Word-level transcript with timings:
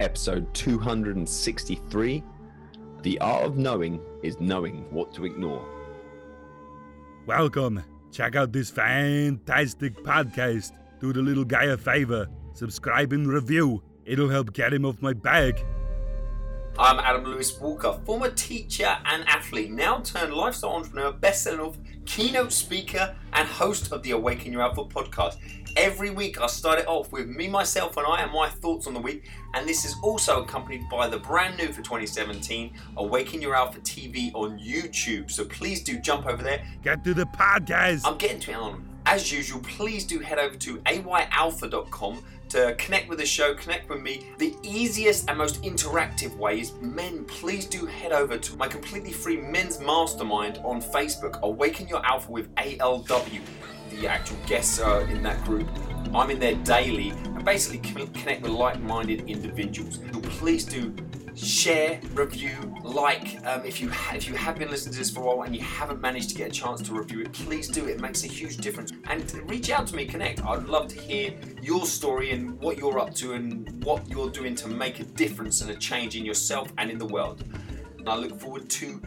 episode 0.00 0.52
263. 0.54 2.22
The 3.02 3.20
art 3.20 3.44
of 3.44 3.56
knowing 3.56 4.00
is 4.22 4.40
knowing 4.40 4.84
what 4.90 5.12
to 5.14 5.24
ignore. 5.24 5.64
Welcome. 7.26 7.82
Check 8.10 8.36
out 8.36 8.52
this 8.52 8.70
fantastic 8.70 10.02
podcast. 10.02 10.72
Do 11.00 11.12
the 11.12 11.22
little 11.22 11.44
guy 11.44 11.64
a 11.64 11.76
favor. 11.76 12.26
Subscribe 12.54 13.12
and 13.12 13.26
review. 13.26 13.82
It'll 14.04 14.28
help 14.28 14.52
get 14.52 14.72
him 14.72 14.84
off 14.84 15.02
my 15.02 15.12
back. 15.12 15.62
I'm 16.80 17.00
Adam 17.00 17.24
Lewis 17.24 17.58
Walker, 17.58 17.98
former 18.06 18.30
teacher 18.30 18.98
and 19.04 19.28
athlete, 19.28 19.72
now 19.72 19.98
turned 19.98 20.32
lifestyle 20.32 20.74
entrepreneur, 20.74 21.10
best-selling 21.10 21.58
author, 21.58 21.80
keynote 22.06 22.52
speaker, 22.52 23.16
and 23.32 23.48
host 23.48 23.90
of 23.90 24.04
the 24.04 24.12
Awaken 24.12 24.52
Your 24.52 24.62
Alpha 24.62 24.84
podcast. 24.84 25.38
Every 25.76 26.10
week 26.10 26.40
I 26.40 26.46
start 26.46 26.78
it 26.78 26.86
off 26.86 27.10
with 27.10 27.26
me, 27.26 27.48
myself, 27.48 27.96
and 27.96 28.06
I 28.06 28.22
and 28.22 28.30
my 28.30 28.48
thoughts 28.48 28.86
on 28.86 28.94
the 28.94 29.00
week, 29.00 29.28
and 29.54 29.68
this 29.68 29.84
is 29.84 29.96
also 30.04 30.44
accompanied 30.44 30.88
by 30.88 31.08
the 31.08 31.18
brand 31.18 31.56
new 31.56 31.66
for 31.72 31.82
2017 31.82 32.72
Awaken 32.96 33.42
Your 33.42 33.56
Alpha 33.56 33.80
TV 33.80 34.32
on 34.34 34.56
YouTube. 34.60 35.32
So 35.32 35.46
please 35.46 35.82
do 35.82 35.98
jump 35.98 36.26
over 36.26 36.44
there. 36.44 36.64
Get 36.84 37.02
to 37.02 37.12
the 37.12 37.26
podcast. 37.26 38.02
I'm 38.04 38.18
getting 38.18 38.38
to 38.38 38.52
it 38.52 38.56
on. 38.56 38.87
As 39.10 39.32
usual, 39.32 39.62
please 39.62 40.04
do 40.04 40.18
head 40.18 40.38
over 40.38 40.54
to 40.56 40.76
ayalpha.com 40.80 42.22
to 42.50 42.74
connect 42.74 43.08
with 43.08 43.16
the 43.16 43.24
show, 43.24 43.54
connect 43.54 43.88
with 43.88 44.02
me. 44.02 44.26
The 44.36 44.54
easiest 44.62 45.30
and 45.30 45.38
most 45.38 45.62
interactive 45.62 46.36
way 46.36 46.60
is 46.60 46.74
men, 46.82 47.24
please 47.24 47.64
do 47.64 47.86
head 47.86 48.12
over 48.12 48.36
to 48.36 48.56
my 48.58 48.68
completely 48.68 49.10
free 49.10 49.38
men's 49.38 49.80
mastermind 49.80 50.58
on 50.58 50.82
Facebook, 50.82 51.40
Awaken 51.40 51.88
Your 51.88 52.04
Alpha 52.04 52.30
with 52.30 52.54
ALW. 52.56 53.40
The 53.92 54.06
actual 54.06 54.36
guests 54.46 54.78
are 54.78 55.00
in 55.00 55.22
that 55.22 55.42
group. 55.42 55.66
I'm 56.12 56.30
in 56.30 56.38
there 56.38 56.56
daily 56.56 57.08
and 57.08 57.42
basically 57.46 57.78
connect 57.78 58.42
with 58.42 58.52
like 58.52 58.78
minded 58.82 59.22
individuals. 59.26 60.00
Please 60.38 60.66
do 60.66 60.94
share, 61.38 62.00
review, 62.14 62.74
like. 62.82 63.38
Um, 63.46 63.64
if 63.64 63.80
you 63.80 63.88
ha- 63.88 64.14
if 64.16 64.28
you 64.28 64.34
have 64.34 64.58
been 64.58 64.70
listening 64.70 64.92
to 64.94 64.98
this 64.98 65.10
for 65.10 65.20
a 65.20 65.24
while 65.24 65.42
and 65.42 65.54
you 65.54 65.62
haven't 65.62 66.00
managed 66.00 66.30
to 66.30 66.34
get 66.34 66.48
a 66.48 66.50
chance 66.50 66.82
to 66.82 66.92
review 66.92 67.20
it, 67.20 67.32
please 67.32 67.68
do. 67.68 67.86
It 67.86 68.00
makes 68.00 68.24
a 68.24 68.26
huge 68.26 68.56
difference. 68.58 68.92
And 69.04 69.50
reach 69.50 69.70
out 69.70 69.86
to 69.88 69.96
me, 69.96 70.04
connect. 70.06 70.44
I'd 70.44 70.64
love 70.64 70.88
to 70.88 71.00
hear 71.00 71.34
your 71.62 71.86
story 71.86 72.32
and 72.32 72.58
what 72.60 72.78
you're 72.78 72.98
up 72.98 73.14
to 73.16 73.32
and 73.32 73.84
what 73.84 74.08
you're 74.08 74.30
doing 74.30 74.54
to 74.56 74.68
make 74.68 75.00
a 75.00 75.04
difference 75.04 75.60
and 75.60 75.70
a 75.70 75.76
change 75.76 76.16
in 76.16 76.24
yourself 76.24 76.72
and 76.78 76.90
in 76.90 76.98
the 76.98 77.06
world. 77.06 77.44
And 77.98 78.08
I 78.08 78.16
look 78.16 78.38
forward 78.38 78.68
to 78.70 79.00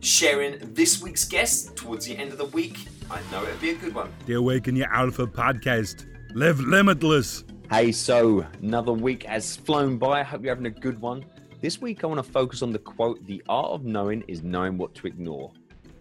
sharing 0.00 0.58
this 0.74 1.00
week's 1.00 1.24
guest 1.24 1.76
towards 1.76 2.06
the 2.06 2.16
end 2.16 2.32
of 2.32 2.38
the 2.38 2.46
week. 2.46 2.86
I 3.10 3.20
know 3.30 3.44
it'll 3.44 3.58
be 3.58 3.70
a 3.70 3.76
good 3.76 3.94
one. 3.94 4.12
The 4.26 4.34
Awaken 4.34 4.74
Your 4.74 4.92
Alpha 4.92 5.26
podcast. 5.26 6.06
Live 6.34 6.60
limitless. 6.60 7.44
Hey, 7.70 7.92
so 7.92 8.44
another 8.62 8.92
week 8.92 9.24
has 9.24 9.56
flown 9.56 9.98
by. 9.98 10.20
I 10.20 10.22
hope 10.22 10.42
you're 10.42 10.54
having 10.54 10.66
a 10.66 10.70
good 10.70 11.00
one. 11.00 11.24
This 11.62 11.80
week, 11.80 12.02
I 12.02 12.08
want 12.08 12.18
to 12.18 12.28
focus 12.28 12.60
on 12.62 12.72
the 12.72 12.80
quote 12.80 13.24
The 13.24 13.40
art 13.48 13.70
of 13.70 13.84
knowing 13.84 14.24
is 14.26 14.42
knowing 14.42 14.76
what 14.78 14.96
to 14.96 15.06
ignore. 15.06 15.52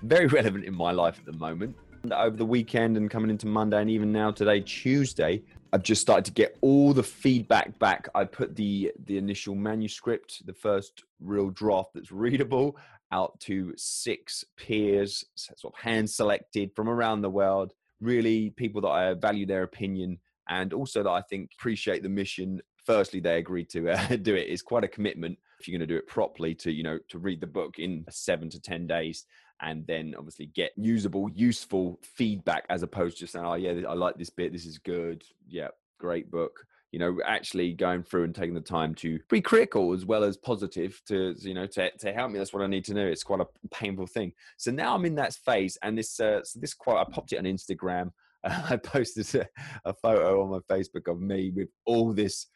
Very 0.01 0.25
relevant 0.25 0.65
in 0.65 0.73
my 0.73 0.89
life 0.89 1.19
at 1.19 1.25
the 1.31 1.37
moment. 1.37 1.75
Over 2.11 2.35
the 2.35 2.47
weekend 2.47 2.97
and 2.97 3.11
coming 3.11 3.29
into 3.29 3.45
Monday, 3.45 3.79
and 3.79 3.87
even 3.87 4.11
now 4.11 4.31
today, 4.31 4.61
Tuesday, 4.61 5.43
I've 5.71 5.83
just 5.83 6.01
started 6.01 6.25
to 6.25 6.31
get 6.31 6.57
all 6.61 6.93
the 6.95 7.03
feedback 7.03 7.77
back. 7.77 8.09
I 8.15 8.23
put 8.23 8.55
the 8.55 8.91
the 9.05 9.19
initial 9.19 9.53
manuscript, 9.53 10.43
the 10.47 10.53
first 10.53 11.03
real 11.19 11.51
draft 11.51 11.91
that's 11.93 12.11
readable, 12.11 12.75
out 13.11 13.39
to 13.41 13.71
six 13.77 14.43
peers, 14.57 15.23
sort 15.35 15.75
of 15.75 15.79
hand 15.79 16.09
selected 16.09 16.71
from 16.75 16.89
around 16.89 17.21
the 17.21 17.29
world. 17.29 17.73
Really, 17.99 18.49
people 18.49 18.81
that 18.81 18.89
I 18.89 19.13
value 19.13 19.45
their 19.45 19.61
opinion 19.61 20.17
and 20.49 20.73
also 20.73 21.03
that 21.03 21.09
I 21.09 21.21
think 21.21 21.51
appreciate 21.53 22.01
the 22.01 22.09
mission. 22.09 22.61
Firstly, 22.85 23.19
they 23.19 23.37
agreed 23.37 23.69
to 23.71 23.89
uh, 23.89 24.15
do 24.21 24.35
it. 24.35 24.47
It's 24.49 24.61
quite 24.61 24.83
a 24.83 24.87
commitment 24.87 25.37
if 25.59 25.67
you're 25.67 25.77
going 25.77 25.87
to 25.87 25.93
do 25.93 25.97
it 25.97 26.07
properly 26.07 26.55
to 26.55 26.71
you 26.71 26.83
know 26.83 26.99
to 27.09 27.19
read 27.19 27.39
the 27.39 27.47
book 27.47 27.77
in 27.77 28.03
seven 28.09 28.49
to 28.49 28.59
ten 28.59 28.87
days 28.87 29.25
and 29.61 29.85
then 29.85 30.15
obviously 30.17 30.47
get 30.47 30.71
usable 30.75 31.29
useful 31.35 31.99
feedback 32.01 32.65
as 32.69 32.81
opposed 32.81 33.15
to 33.15 33.21
just 33.21 33.33
saying 33.33 33.45
oh 33.45 33.53
yeah 33.53 33.73
i 33.87 33.93
like 33.93 34.17
this 34.17 34.29
bit. 34.29 34.51
This 34.51 34.65
is 34.65 34.77
good. 34.77 35.23
Yeah 35.47 35.67
great 35.99 36.31
book. 36.31 36.65
You 36.91 36.99
know 36.99 37.19
actually 37.25 37.73
going 37.73 38.03
through 38.03 38.25
and 38.25 38.35
taking 38.35 38.55
the 38.55 38.59
time 38.59 38.95
to 38.95 39.19
be 39.29 39.39
critical 39.39 39.93
as 39.93 40.03
well 40.03 40.23
as 40.23 40.35
positive 40.35 40.99
to 41.07 41.35
you 41.37 41.53
know 41.53 41.67
to, 41.67 41.91
to 41.91 42.11
help 42.11 42.31
me. 42.31 42.39
That's 42.39 42.53
what 42.53 42.63
i 42.63 42.67
need 42.67 42.85
to 42.85 42.93
know 42.93 43.05
it's 43.05 43.23
quite 43.23 43.39
a 43.39 43.67
painful 43.69 44.07
thing. 44.07 44.33
So 44.57 44.71
now 44.71 44.95
i'm 44.95 45.05
in 45.05 45.15
that 45.15 45.33
phase 45.45 45.77
and 45.83 45.97
this 45.97 46.19
uh, 46.19 46.43
so 46.43 46.59
this 46.59 46.73
quote 46.73 46.97
i 46.97 47.09
popped 47.09 47.31
it 47.31 47.37
on 47.37 47.45
instagram. 47.45 48.11
I 48.43 48.75
posted 48.77 49.35
a, 49.35 49.89
a 49.89 49.93
photo 49.93 50.41
on 50.41 50.49
my 50.49 50.59
facebook 50.75 51.07
of 51.07 51.21
me 51.21 51.51
with 51.55 51.69
all 51.85 52.11
this 52.11 52.47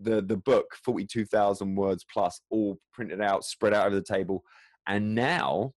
the 0.00 0.22
the 0.22 0.36
book 0.36 0.74
42,000 0.84 1.74
words 1.74 2.04
plus 2.12 2.40
all 2.50 2.78
printed 2.92 3.20
out 3.20 3.44
spread 3.44 3.74
out 3.74 3.86
over 3.86 3.96
the 3.96 4.02
table. 4.02 4.44
And 4.86 5.14
now 5.14 5.72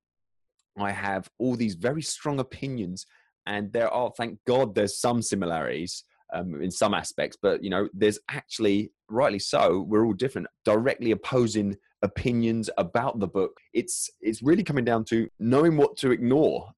I 0.78 0.92
have 0.92 1.30
all 1.38 1.56
these 1.56 1.76
very 1.76 2.02
strong 2.02 2.40
opinions 2.40 3.06
and 3.46 3.72
there 3.72 3.90
are 3.90 4.12
thank 4.18 4.40
god 4.46 4.76
there's 4.76 5.00
some 5.00 5.22
similarities 5.22 6.04
um, 6.34 6.62
in 6.62 6.70
some 6.70 6.94
aspects 6.94 7.38
but 7.42 7.64
you 7.64 7.70
know 7.70 7.88
there's 7.94 8.20
actually 8.30 8.92
rightly 9.10 9.40
so 9.40 9.86
we're 9.88 10.06
all 10.06 10.14
different 10.14 10.48
directly 10.66 11.12
opposing 11.12 11.78
opinions 12.02 12.70
about 12.78 13.20
the 13.20 13.28
book. 13.28 13.60
It's 13.74 14.10
it's 14.22 14.42
really 14.42 14.64
coming 14.64 14.86
down 14.86 15.06
to 15.06 15.30
knowing 15.40 15.78
what 15.78 15.98
to 15.98 16.12
ignore. 16.12 16.72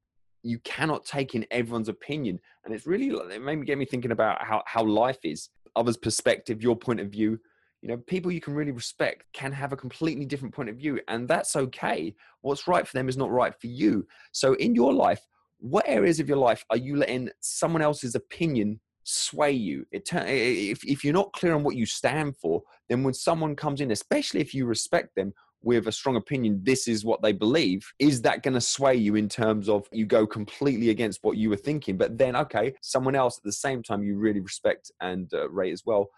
You 0.44 0.60
cannot 0.60 1.06
take 1.06 1.36
in 1.36 1.46
everyone's 1.52 1.90
opinion 1.90 2.40
and 2.64 2.74
it's 2.74 2.88
really 2.88 3.10
it 3.34 3.42
made 3.42 3.58
me 3.58 3.66
get 3.66 3.78
me 3.78 3.86
thinking 3.86 4.12
about 4.12 4.44
how 4.44 4.64
how 4.66 4.84
life 4.84 5.20
is 5.24 5.50
others' 5.80 5.98
perspective, 5.98 6.62
your 6.62 6.76
point 6.76 7.00
of 7.00 7.10
view. 7.10 7.40
You 7.82 7.88
know, 7.88 7.98
people 7.98 8.32
you 8.32 8.42
can 8.42 8.54
really 8.54 8.74
respect 8.74 9.24
can 9.32 9.54
have 9.54 9.72
a 9.72 9.78
completely 9.78 10.26
different 10.26 10.54
point 10.54 10.70
of 10.70 10.76
view, 10.76 11.00
and 11.08 11.28
that's 11.28 11.56
okay. 11.56 12.14
What's 12.42 12.68
right 12.68 12.86
for 12.86 12.94
them 12.94 13.08
is 13.08 13.16
not 13.16 13.32
right 13.32 13.54
for 13.60 13.68
you. 13.68 14.06
So, 14.34 14.54
in 14.56 14.76
your 14.76 14.94
life, 14.94 15.26
what 15.60 15.86
areas 15.88 16.20
of 16.20 16.28
your 16.28 16.38
life 16.38 16.66
are 16.70 16.78
you 16.78 16.98
letting 16.98 17.30
someone 17.40 17.82
else's 17.82 18.16
opinion 18.16 18.82
sway 19.04 19.52
you? 19.52 19.86
It, 19.92 20.10
if, 20.14 20.84
if 20.84 21.04
you're 21.04 21.14
not 21.14 21.32
clear 21.34 21.56
on 21.56 21.64
what 21.64 21.78
you 21.78 21.86
stand 21.86 22.36
for, 22.36 22.62
then 22.90 23.04
when 23.04 23.14
someone 23.14 23.56
comes 23.56 23.80
in, 23.80 23.92
especially 23.92 24.42
if 24.42 24.54
you 24.54 24.66
respect 24.66 25.16
them, 25.16 25.34
with 25.62 25.88
a 25.88 25.92
strong 25.92 26.16
opinion, 26.16 26.62
this 26.64 26.88
is 26.88 27.04
what 27.04 27.22
they 27.22 27.34
believe, 27.34 27.86
is 28.00 28.22
that 28.22 28.44
going 28.44 28.54
to 28.54 28.62
sway 28.62 28.96
you 28.96 29.16
in 29.16 29.28
terms 29.28 29.68
of 29.68 29.88
you 29.92 30.06
go 30.06 30.26
completely 30.26 30.90
against 30.90 31.20
what 31.22 31.38
you 31.38 31.50
were 31.50 31.58
thinking? 31.58 31.98
But 31.98 32.18
then, 32.18 32.36
okay, 32.36 32.74
someone 32.82 33.16
else 33.16 33.38
at 33.38 33.44
the 33.44 33.52
same 33.52 33.84
time 33.84 34.04
you 34.04 34.18
really 34.18 34.40
respect 34.40 34.92
and 35.02 35.32
uh, 35.34 35.50
rate 35.50 35.74
as 35.74 35.86
well 35.86 36.10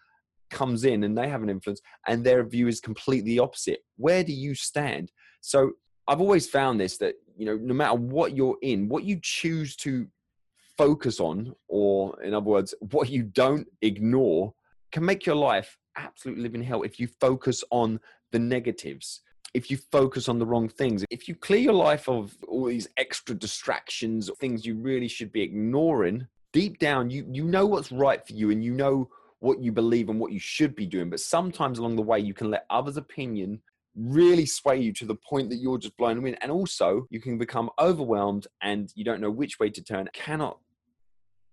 comes 0.51 0.83
in 0.83 1.05
and 1.05 1.17
they 1.17 1.29
have 1.29 1.41
an 1.41 1.49
influence 1.49 1.81
and 2.07 2.23
their 2.23 2.43
view 2.43 2.67
is 2.67 2.81
completely 2.81 3.39
opposite. 3.39 3.79
Where 3.97 4.23
do 4.23 4.33
you 4.33 4.53
stand? 4.53 5.11
So 5.39 5.71
I've 6.07 6.21
always 6.21 6.47
found 6.47 6.79
this 6.79 6.97
that, 6.97 7.15
you 7.37 7.45
know, 7.45 7.55
no 7.55 7.73
matter 7.73 7.95
what 7.95 8.35
you're 8.35 8.57
in, 8.61 8.89
what 8.89 9.05
you 9.05 9.19
choose 9.21 9.75
to 9.77 10.07
focus 10.77 11.19
on, 11.19 11.55
or 11.67 12.21
in 12.21 12.33
other 12.33 12.45
words, 12.45 12.75
what 12.91 13.09
you 13.09 13.23
don't 13.23 13.67
ignore, 13.81 14.53
can 14.91 15.05
make 15.05 15.25
your 15.25 15.35
life 15.35 15.77
absolutely 15.95 16.43
living 16.43 16.63
hell 16.63 16.83
if 16.83 16.99
you 16.99 17.07
focus 17.19 17.63
on 17.71 17.99
the 18.31 18.39
negatives 18.39 19.21
if 19.53 19.69
you 19.69 19.77
focus 19.77 20.29
on 20.29 20.39
the 20.39 20.45
wrong 20.45 20.69
things, 20.69 21.03
if 21.09 21.27
you 21.27 21.35
clear 21.35 21.59
your 21.59 21.73
life 21.73 22.07
of 22.07 22.35
all 22.47 22.65
these 22.65 22.87
extra 22.97 23.35
distractions, 23.35 24.29
things 24.39 24.65
you 24.65 24.75
really 24.75 25.07
should 25.07 25.31
be 25.31 25.41
ignoring, 25.41 26.27
deep 26.53 26.79
down 26.79 27.09
you 27.09 27.25
you 27.31 27.45
know 27.45 27.65
what's 27.65 27.91
right 27.91 28.25
for 28.25 28.33
you 28.33 28.51
and 28.51 28.63
you 28.63 28.73
know 28.73 29.09
what 29.39 29.59
you 29.59 29.71
believe 29.71 30.09
and 30.09 30.19
what 30.19 30.31
you 30.31 30.39
should 30.39 30.75
be 30.75 30.85
doing. 30.85 31.09
But 31.09 31.19
sometimes 31.19 31.79
along 31.79 31.95
the 31.95 32.01
way 32.01 32.19
you 32.19 32.33
can 32.33 32.51
let 32.51 32.65
others' 32.69 32.97
opinion 32.97 33.61
really 33.95 34.45
sway 34.45 34.79
you 34.79 34.93
to 34.93 35.05
the 35.05 35.15
point 35.15 35.49
that 35.49 35.57
you're 35.57 35.77
just 35.79 35.97
blown 35.97 36.17
away. 36.17 36.37
And 36.41 36.51
also 36.51 37.07
you 37.09 37.19
can 37.19 37.37
become 37.37 37.69
overwhelmed 37.79 38.47
and 38.61 38.91
you 38.95 39.03
don't 39.03 39.19
know 39.19 39.31
which 39.31 39.59
way 39.59 39.69
to 39.71 39.83
turn, 39.83 40.07
cannot 40.13 40.59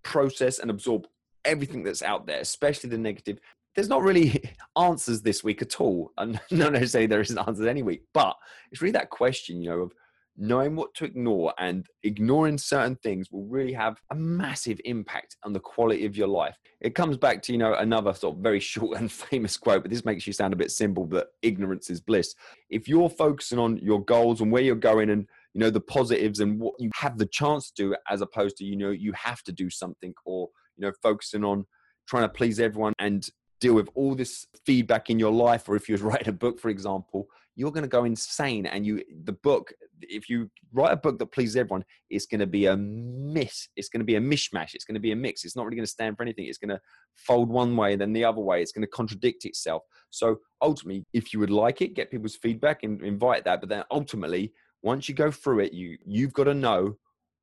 process 0.03 0.59
and 0.59 0.71
absorb 0.71 1.07
everything 1.45 1.83
that's 1.83 2.03
out 2.03 2.27
there, 2.27 2.41
especially 2.41 2.91
the 2.91 2.99
negative 2.99 3.39
there's 3.78 3.89
not 3.89 4.03
really 4.03 4.43
answers 4.77 5.22
this 5.22 5.44
week 5.44 5.62
at 5.62 5.81
all. 5.81 6.11
And 6.19 6.41
not 6.50 6.73
necessarily 6.73 7.06
there 7.06 7.20
isn't 7.20 7.38
answers 7.38 7.64
any 7.64 7.85
week, 7.85 8.03
but 8.12 8.35
it's 8.73 8.82
really 8.82 8.93
that 8.93 9.11
question, 9.11 9.62
you 9.62 9.70
know, 9.70 9.79
of 9.82 9.93
knowing 10.37 10.75
what 10.75 10.93
to 10.94 11.05
ignore 11.05 11.55
and 11.61 11.87
ignoring 12.03 12.58
certain 12.58 12.97
things 12.97 13.31
will 13.31 13.44
really 13.44 13.73
have 13.73 14.00
a 14.11 14.17
massive 14.17 14.81
impact 14.85 15.37
on 15.44 15.53
the 15.53 15.61
quality 15.61 16.06
of 16.06 16.17
your 16.17 16.26
life. 16.26 16.56
It 16.81 16.97
comes 16.97 17.17
back 17.17 17.41
to, 17.43 17.53
you 17.53 17.58
know, 17.58 17.75
another 17.75 18.12
sort 18.14 18.37
of 18.37 18.43
very 18.43 18.58
short 18.73 18.99
and 18.99 19.12
famous 19.12 19.56
quote, 19.56 19.82
but 19.82 19.93
this 19.93 20.05
makes 20.05 20.26
you 20.26 20.32
sound 20.32 20.53
a 20.53 20.56
bit 20.56 20.73
simple, 20.73 21.05
but 21.05 21.29
ignorance 21.43 21.88
is 21.88 22.00
bliss. 22.00 22.35
If 22.70 22.88
you're 22.88 23.08
focusing 23.08 23.61
on 23.61 23.76
your 23.79 24.05
goals 24.05 24.41
and 24.41 24.50
where 24.50 24.62
you're 24.62 24.75
going 24.75 25.11
and, 25.11 25.25
you 25.55 25.61
know, 25.61 25.70
the 25.70 25.81
positives 25.81 26.41
and 26.41 26.58
what 26.58 26.75
you 26.81 26.91
have 26.97 27.17
the 27.17 27.26
chance 27.26 27.70
to 27.70 27.91
do 27.91 27.97
as 28.11 28.23
opposed 28.23 28.56
to, 28.56 28.64
you 28.64 28.75
know, 28.75 28.91
you 28.91 29.12
have 29.12 29.44
to 29.44 29.53
do 29.53 29.70
something 29.70 30.14
or, 30.25 30.49
you 30.76 30.85
know, 30.85 30.93
focusing 31.00 31.44
on 31.44 31.64
trying 32.08 32.25
to 32.25 32.29
please 32.29 32.58
everyone 32.58 32.94
and 32.99 33.29
deal 33.60 33.75
with 33.75 33.88
all 33.94 34.14
this 34.14 34.46
feedback 34.64 35.10
in 35.10 35.19
your 35.19 35.32
life 35.32 35.69
or 35.69 35.76
if 35.76 35.88
you're 35.88 35.99
writing 36.08 36.28
a 36.28 36.32
book 36.32 36.58
for 36.58 36.69
example 36.69 37.26
you're 37.56 37.72
going 37.72 37.82
to 37.82 37.88
go 37.88 38.05
insane 38.05 38.66
and 38.66 38.87
you 38.87 39.02
the 39.25 39.32
book 39.32 39.72
if 40.02 40.28
you 40.28 40.50
write 40.72 40.93
a 40.93 40.96
book 40.96 41.19
that 41.19 41.32
pleases 41.32 41.56
everyone, 41.56 41.84
it's 42.10 42.26
going 42.26 42.40
to 42.40 42.46
be 42.46 42.66
a 42.66 42.76
miss. 42.76 43.69
It's 43.76 43.88
going 43.88 44.00
to 44.00 44.05
be 44.05 44.16
a 44.16 44.20
mishmash. 44.20 44.75
It's 44.75 44.84
going 44.84 44.94
to 44.94 45.00
be 45.00 45.12
a 45.12 45.16
mix. 45.16 45.44
It's 45.44 45.56
not 45.56 45.64
really 45.64 45.76
going 45.76 45.87
to 45.87 45.90
stand 45.90 46.16
for 46.16 46.22
anything. 46.22 46.46
It's 46.46 46.58
going 46.58 46.70
to 46.70 46.81
fold 47.16 47.49
one 47.49 47.76
way 47.76 47.93
and 47.93 48.00
then 48.00 48.12
the 48.12 48.25
other 48.25 48.40
way. 48.40 48.62
It's 48.62 48.72
going 48.72 48.82
to 48.82 48.88
contradict 48.88 49.44
itself. 49.44 49.82
So 50.10 50.37
ultimately, 50.62 51.05
if 51.12 51.32
you 51.32 51.40
would 51.40 51.50
like 51.50 51.81
it, 51.82 51.94
get 51.94 52.10
people's 52.10 52.37
feedback 52.37 52.82
and 52.82 53.02
invite 53.02 53.44
that. 53.44 53.60
But 53.60 53.69
then 53.69 53.84
ultimately, 53.90 54.52
once 54.82 55.08
you 55.08 55.14
go 55.14 55.31
through 55.31 55.60
it, 55.60 55.72
you 55.72 55.99
you've 56.06 56.32
got 56.32 56.44
to 56.44 56.55
know 56.55 56.96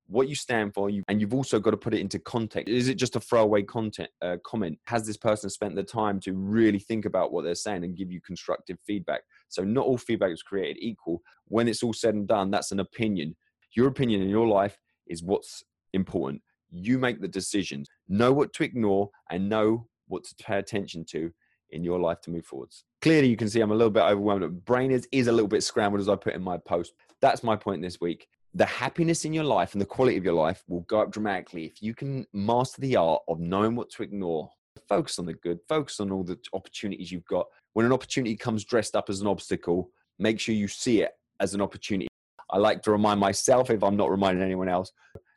what 0.07 0.27
you 0.27 0.35
stand 0.35 0.73
for, 0.73 0.89
you, 0.89 1.03
and 1.07 1.19
you've 1.19 1.33
also 1.33 1.59
got 1.59 1.71
to 1.71 1.77
put 1.77 1.93
it 1.93 1.99
into 1.99 2.19
context. 2.19 2.69
Is 2.69 2.89
it 2.89 2.95
just 2.95 3.15
a 3.15 3.19
throwaway 3.19 3.63
content 3.63 4.09
uh, 4.21 4.37
comment? 4.45 4.77
Has 4.85 5.05
this 5.05 5.17
person 5.17 5.49
spent 5.49 5.75
the 5.75 5.83
time 5.83 6.19
to 6.21 6.33
really 6.33 6.79
think 6.79 7.05
about 7.05 7.31
what 7.31 7.43
they're 7.43 7.55
saying 7.55 7.83
and 7.83 7.95
give 7.95 8.11
you 8.11 8.21
constructive 8.21 8.77
feedback? 8.85 9.21
So 9.49 9.63
not 9.63 9.85
all 9.85 9.97
feedback 9.97 10.31
is 10.31 10.43
created 10.43 10.77
equal. 10.79 11.21
When 11.47 11.67
it's 11.67 11.83
all 11.83 11.93
said 11.93 12.13
and 12.13 12.27
done, 12.27 12.51
that's 12.51 12.71
an 12.71 12.79
opinion. 12.79 13.35
Your 13.73 13.87
opinion 13.87 14.21
in 14.21 14.29
your 14.29 14.47
life 14.47 14.77
is 15.07 15.23
what's 15.23 15.63
important. 15.93 16.41
You 16.71 16.99
make 16.99 17.21
the 17.21 17.27
decisions. 17.27 17.89
Know 18.07 18.31
what 18.31 18.53
to 18.53 18.63
ignore 18.63 19.09
and 19.29 19.49
know 19.49 19.87
what 20.07 20.23
to 20.25 20.35
pay 20.35 20.59
attention 20.59 21.05
to 21.05 21.31
in 21.71 21.83
your 21.83 21.99
life 21.99 22.21
to 22.21 22.29
move 22.29 22.45
forwards. 22.45 22.83
Clearly, 23.01 23.27
you 23.27 23.35
can 23.35 23.49
see 23.49 23.59
I'm 23.59 23.71
a 23.71 23.75
little 23.75 23.91
bit 23.91 24.03
overwhelmed. 24.03 24.65
Brain 24.65 24.91
is, 24.91 25.07
is 25.11 25.27
a 25.27 25.31
little 25.31 25.47
bit 25.47 25.63
scrambled 25.63 25.99
as 25.99 26.09
I 26.09 26.15
put 26.15 26.35
in 26.35 26.41
my 26.43 26.57
post. 26.57 26.93
That's 27.21 27.43
my 27.43 27.55
point 27.55 27.81
this 27.81 27.99
week 27.99 28.27
the 28.55 28.65
happiness 28.65 29.25
in 29.25 29.33
your 29.33 29.43
life 29.43 29.73
and 29.73 29.81
the 29.81 29.85
quality 29.85 30.15
of 30.17 30.23
your 30.23 30.33
life 30.33 30.63
will 30.69 30.79
go 30.81 31.01
up 31.01 31.11
dramatically 31.11 31.65
if 31.65 31.83
you 31.83 31.93
can 31.93 32.25
master 32.31 32.79
the 32.79 32.95
art 32.95 33.21
of 33.27 33.39
knowing 33.41 33.75
what 33.75 33.89
to 33.89 34.01
ignore. 34.01 34.49
Focus 34.87 35.19
on 35.19 35.25
the 35.25 35.33
good, 35.33 35.59
focus 35.67 35.99
on 35.99 36.09
all 36.09 36.23
the 36.23 36.39
opportunities 36.53 37.11
you've 37.11 37.25
got. 37.25 37.47
When 37.73 37.85
an 37.85 37.91
opportunity 37.91 38.37
comes 38.37 38.63
dressed 38.63 38.95
up 38.95 39.09
as 39.09 39.19
an 39.19 39.27
obstacle, 39.27 39.89
make 40.19 40.39
sure 40.39 40.55
you 40.55 40.69
see 40.69 41.01
it 41.01 41.11
as 41.41 41.53
an 41.53 41.61
opportunity. 41.61 42.07
I 42.49 42.57
like 42.57 42.81
to 42.83 42.91
remind 42.91 43.19
myself, 43.19 43.69
if 43.69 43.83
I'm 43.83 43.97
not 43.97 44.09
reminding 44.09 44.43
anyone 44.43 44.69
else, 44.69 44.91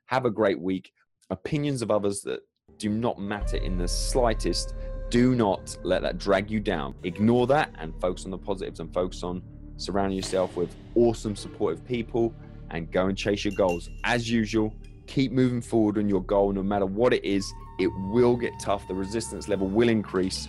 have 0.07 0.25
a 0.25 0.31
great 0.31 0.61
week. 0.61 0.93
Opinions 1.31 1.83
of 1.83 1.91
others 1.91 2.21
that 2.23 2.41
do 2.79 2.89
not 2.89 3.19
matter 3.19 3.57
in 3.57 3.79
the 3.79 3.89
slightest, 3.89 4.75
do 5.11 5.35
not 5.35 5.77
let 5.83 6.03
that 6.03 6.19
drag 6.19 6.53
you 6.53 6.61
down. 6.61 6.95
Ignore 7.03 7.49
that 7.49 7.75
and 7.79 7.99
focus 8.01 8.27
on 8.27 8.31
the 8.31 8.39
positives 8.39 8.79
and 8.79 8.95
focus 8.95 9.25
on 9.25 9.43
surrounding 9.77 10.17
yourself 10.17 10.57
with 10.57 10.77
awesome, 10.95 11.35
supportive 11.35 11.85
people 11.85 12.33
and 12.71 12.91
go 12.91 13.07
and 13.07 13.17
chase 13.17 13.45
your 13.45 13.55
goals. 13.55 13.91
As 14.05 14.31
usual, 14.31 14.75
keep 15.07 15.33
moving 15.33 15.61
forward 15.61 15.99
on 15.99 16.09
your 16.09 16.23
goal, 16.23 16.53
no 16.53 16.63
matter 16.63 16.87
what 16.87 17.13
it 17.13 17.25
is. 17.25 17.53
It 17.79 17.89
will 18.11 18.37
get 18.37 18.53
tough, 18.61 18.87
the 18.89 18.95
resistance 18.95 19.49
level 19.49 19.69
will 19.69 19.89
increase, 19.89 20.49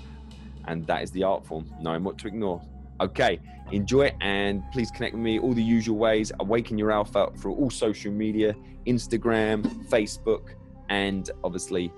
and 0.66 0.86
that 0.88 1.04
is 1.04 1.12
the 1.12 1.24
art 1.24 1.46
form, 1.46 1.72
knowing 1.80 2.04
what 2.04 2.18
to 2.20 2.28
ignore. 2.28 2.62
Okay, 3.02 3.40
enjoy 3.72 4.08
it 4.08 4.16
and 4.20 4.62
please 4.74 4.92
connect 4.92 5.14
with 5.14 5.24
me 5.24 5.40
all 5.40 5.54
the 5.54 5.64
usual 5.64 5.98
ways. 5.98 6.32
Awaken 6.40 6.78
your 6.78 6.92
alpha 6.92 7.32
through 7.38 7.56
all 7.56 7.70
social 7.70 8.12
media 8.12 8.56
Instagram, 8.86 9.64
Facebook, 9.88 10.56
and 10.90 11.30
obviously 11.44 11.92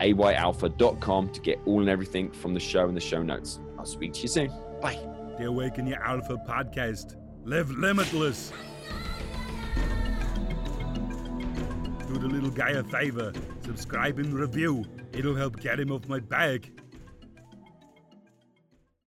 ayalpha.com 0.00 1.30
to 1.30 1.40
get 1.40 1.58
all 1.64 1.80
and 1.80 1.88
everything 1.88 2.30
from 2.32 2.52
the 2.52 2.60
show 2.60 2.86
and 2.86 2.96
the 2.96 3.00
show 3.00 3.22
notes. 3.22 3.60
I'll 3.78 3.86
speak 3.86 4.12
to 4.14 4.22
you 4.22 4.28
soon. 4.28 4.52
Bye. 4.80 4.98
The 5.38 5.44
Awaken 5.44 5.86
Your 5.86 6.02
Alpha 6.02 6.36
podcast. 6.48 7.16
Live 7.44 7.70
limitless. 7.70 8.52
Do 12.18 12.28
the 12.28 12.34
little 12.34 12.50
guy 12.50 12.70
a 12.70 12.84
favor, 12.84 13.32
subscribe 13.62 14.18
and 14.18 14.32
review. 14.32 14.84
It'll 15.12 15.34
help 15.34 15.60
get 15.60 15.78
him 15.80 15.92
off 15.92 16.08
my 16.08 16.20
back. 16.20 16.70